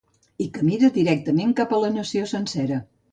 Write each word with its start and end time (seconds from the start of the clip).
I 0.43 0.45
que 0.53 0.61
mira 0.69 0.89
directament 0.95 1.51
cap 1.59 1.75
a 1.75 1.81
la 1.83 1.91
nació 1.99 2.25
sencera. 2.33 2.81